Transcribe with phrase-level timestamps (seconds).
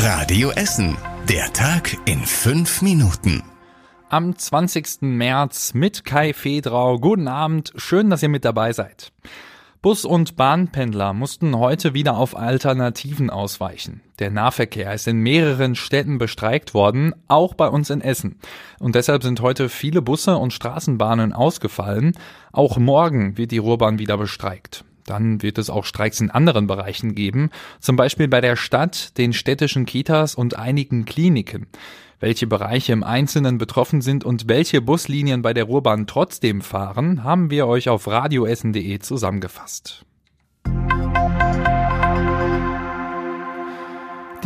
[0.00, 0.96] Radio Essen.
[1.28, 3.42] Der Tag in fünf Minuten.
[4.08, 4.98] Am 20.
[5.00, 7.00] März mit Kai Fedrau.
[7.00, 7.72] Guten Abend.
[7.74, 9.10] Schön, dass ihr mit dabei seid.
[9.82, 14.00] Bus- und Bahnpendler mussten heute wieder auf Alternativen ausweichen.
[14.20, 18.38] Der Nahverkehr ist in mehreren Städten bestreikt worden, auch bei uns in Essen.
[18.78, 22.12] Und deshalb sind heute viele Busse und Straßenbahnen ausgefallen.
[22.52, 24.84] Auch morgen wird die Ruhrbahn wieder bestreikt.
[25.08, 27.50] Dann wird es auch Streiks in anderen Bereichen geben,
[27.80, 31.66] zum Beispiel bei der Stadt, den städtischen Kitas und einigen Kliniken.
[32.20, 37.50] Welche Bereiche im Einzelnen betroffen sind und welche Buslinien bei der Ruhrbahn trotzdem fahren, haben
[37.50, 40.04] wir euch auf radioessen.de zusammengefasst.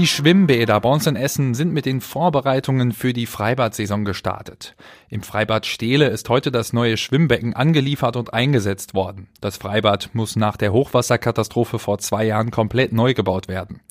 [0.00, 4.74] Die Schwimmbäder bei uns in Essen sind mit den Vorbereitungen für die Freibadsaison gestartet.
[5.10, 9.28] Im Freibad Stehle ist heute das neue Schwimmbecken angeliefert und eingesetzt worden.
[9.42, 13.82] Das Freibad muss nach der Hochwasserkatastrophe vor zwei Jahren komplett neu gebaut werden.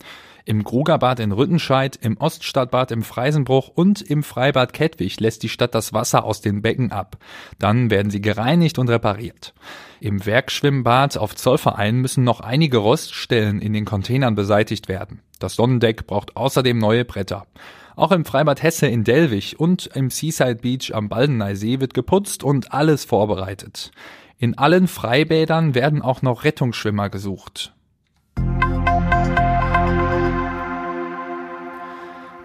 [0.50, 5.76] Im Grugerbad in Rüttenscheid, im Oststadtbad im Freisenbruch und im Freibad Kettwig lässt die Stadt
[5.76, 7.18] das Wasser aus den Becken ab.
[7.60, 9.54] Dann werden sie gereinigt und repariert.
[10.00, 15.22] Im Werkschwimmbad auf Zollverein müssen noch einige Roststellen in den Containern beseitigt werden.
[15.38, 17.46] Das Sonnendeck braucht außerdem neue Bretter.
[17.96, 22.74] Auch im Freibad Hesse in Delwig und im Seaside Beach am Baldeneysee wird geputzt und
[22.74, 23.92] alles vorbereitet.
[24.40, 27.76] In allen Freibädern werden auch noch Rettungsschwimmer gesucht.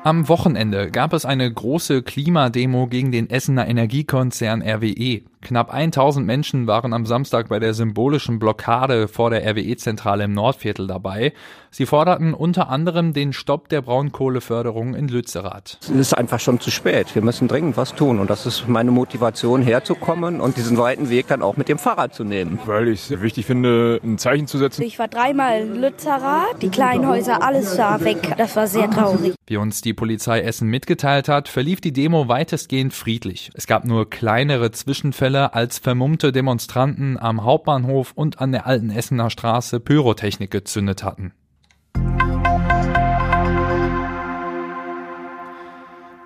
[0.04, 5.22] Am Wochenende gab es eine große Klimademo gegen den Essener Energiekonzern RWE.
[5.44, 10.88] Knapp 1000 Menschen waren am Samstag bei der symbolischen Blockade vor der RWE-Zentrale im Nordviertel
[10.88, 11.32] dabei.
[11.70, 15.78] Sie forderten unter anderem den Stopp der Braunkohleförderung in Lützerath.
[15.82, 17.14] Es ist einfach schon zu spät.
[17.14, 18.20] Wir müssen dringend was tun.
[18.20, 22.14] Und das ist meine Motivation, herzukommen und diesen weiten Weg dann auch mit dem Fahrrad
[22.14, 22.58] zu nehmen.
[22.64, 24.82] Weil ich es wichtig finde, ein Zeichen zu setzen.
[24.82, 28.34] Ich war dreimal in Lützerath, die kleinen Häuser, alles war weg.
[28.38, 29.34] Das war sehr traurig.
[29.46, 33.50] Wie uns die Polizei Essen mitgeteilt hat, verlief die Demo weitestgehend friedlich.
[33.52, 39.30] Es gab nur kleinere Zwischenfälle, als vermummte Demonstranten am Hauptbahnhof und an der alten Essener
[39.30, 41.32] Straße Pyrotechnik gezündet hatten.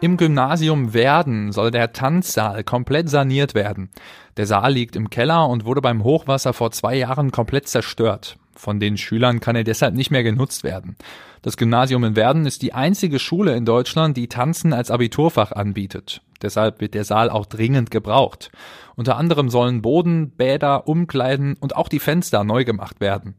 [0.01, 3.91] Im Gymnasium Werden soll der Tanzsaal komplett saniert werden.
[4.37, 8.37] Der Saal liegt im Keller und wurde beim Hochwasser vor zwei Jahren komplett zerstört.
[8.55, 10.97] Von den Schülern kann er deshalb nicht mehr genutzt werden.
[11.43, 16.23] Das Gymnasium in Werden ist die einzige Schule in Deutschland, die Tanzen als Abiturfach anbietet.
[16.43, 18.51] Deshalb wird der Saal auch dringend gebraucht.
[18.97, 23.35] Unter anderem sollen Boden, Bäder, Umkleiden und auch die Fenster neu gemacht werden.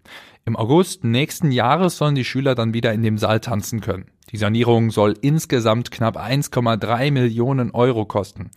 [0.46, 4.06] Im August nächsten Jahres sollen die Schüler dann wieder in dem Saal tanzen können.
[4.32, 8.52] Die Sanierung soll insgesamt knapp 1,3 Millionen Euro kosten.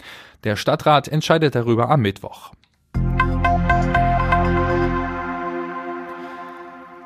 [0.45, 2.53] Der Stadtrat entscheidet darüber am Mittwoch.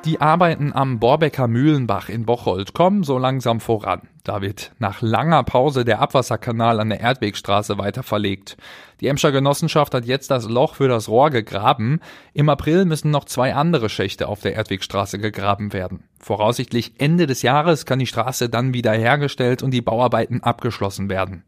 [0.06, 4.02] Die Arbeiten am Borbecker Mühlenbach in Bocholt kommen so langsam voran.
[4.22, 8.56] Da wird nach langer Pause der Abwasserkanal an der Erdwegstraße weiter verlegt.
[9.00, 11.98] Die Emscher Genossenschaft hat jetzt das Loch für das Rohr gegraben.
[12.34, 16.04] Im April müssen noch zwei andere Schächte auf der Erdwegstraße gegraben werden.
[16.20, 21.42] Voraussichtlich Ende des Jahres kann die Straße dann wieder hergestellt und die Bauarbeiten abgeschlossen werden.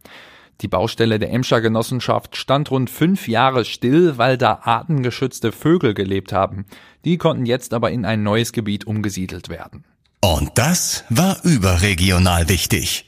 [0.60, 6.32] Die Baustelle der Emscher Genossenschaft stand rund fünf Jahre still, weil da artengeschützte Vögel gelebt
[6.32, 6.66] haben.
[7.04, 9.84] Die konnten jetzt aber in ein neues Gebiet umgesiedelt werden.
[10.20, 13.04] Und das war überregional wichtig.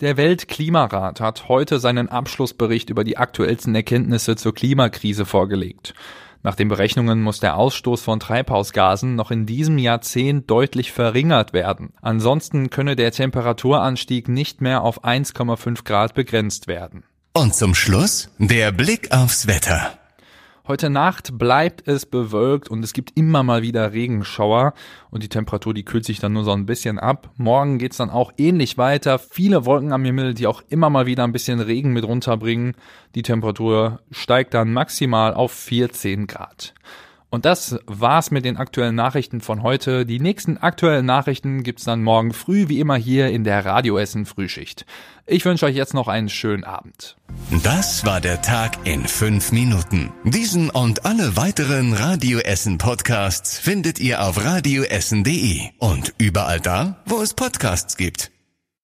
[0.00, 5.94] Der Weltklimarat hat heute seinen Abschlussbericht über die aktuellsten Erkenntnisse zur Klimakrise vorgelegt.
[6.42, 11.92] Nach den Berechnungen muss der Ausstoß von Treibhausgasen noch in diesem Jahrzehnt deutlich verringert werden.
[12.02, 17.04] Ansonsten könne der Temperaturanstieg nicht mehr auf 1,5 Grad begrenzt werden.
[17.32, 20.01] Und zum Schluss der Blick aufs Wetter.
[20.68, 24.74] Heute Nacht bleibt es bewölkt und es gibt immer mal wieder Regenschauer
[25.10, 27.30] und die Temperatur, die kühlt sich dann nur so ein bisschen ab.
[27.36, 29.18] Morgen geht's dann auch ähnlich weiter.
[29.18, 32.76] Viele Wolken am Himmel, die auch immer mal wieder ein bisschen Regen mit runterbringen.
[33.16, 36.74] Die Temperatur steigt dann maximal auf 14 Grad.
[37.32, 40.04] Und das war's mit den aktuellen Nachrichten von heute.
[40.04, 44.84] Die nächsten aktuellen Nachrichten gibt's dann morgen früh, wie immer hier in der Radioessen Frühschicht.
[45.24, 47.16] Ich wünsche euch jetzt noch einen schönen Abend.
[47.64, 50.12] Das war der Tag in fünf Minuten.
[50.24, 57.32] Diesen und alle weiteren Radioessen Podcasts findet ihr auf radioessen.de und überall da, wo es
[57.32, 58.31] Podcasts gibt.